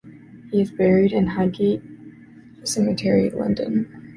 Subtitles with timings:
[0.51, 1.83] He is buried in Highgate
[2.63, 4.09] Cemetery, London.